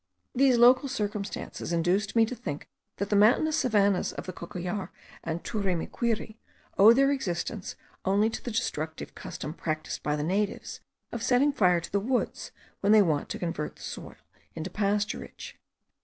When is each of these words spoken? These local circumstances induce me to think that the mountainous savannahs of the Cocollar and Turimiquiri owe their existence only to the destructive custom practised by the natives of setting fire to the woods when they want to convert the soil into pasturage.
These 0.33 0.57
local 0.57 0.89
circumstances 0.89 1.71
induce 1.71 2.15
me 2.15 2.25
to 2.25 2.33
think 2.35 2.67
that 2.97 3.11
the 3.11 3.15
mountainous 3.15 3.57
savannahs 3.57 4.11
of 4.13 4.25
the 4.25 4.33
Cocollar 4.33 4.89
and 5.23 5.43
Turimiquiri 5.43 6.39
owe 6.75 6.91
their 6.91 7.11
existence 7.11 7.75
only 8.03 8.27
to 8.31 8.43
the 8.43 8.49
destructive 8.49 9.13
custom 9.13 9.53
practised 9.53 10.01
by 10.01 10.15
the 10.15 10.23
natives 10.23 10.79
of 11.11 11.21
setting 11.21 11.53
fire 11.53 11.79
to 11.79 11.91
the 11.91 11.99
woods 11.99 12.51
when 12.79 12.93
they 12.93 13.03
want 13.03 13.29
to 13.29 13.37
convert 13.37 13.75
the 13.75 13.83
soil 13.83 14.15
into 14.55 14.71
pasturage. 14.71 15.53